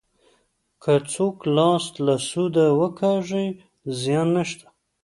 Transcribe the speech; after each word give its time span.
که 0.83 0.93
څوک 1.13 1.35
لاس 1.55 1.83
له 2.05 2.15
سوده 2.29 2.65
وکاږي 2.79 3.47
زیان 4.01 4.27
نشته. 4.35 4.65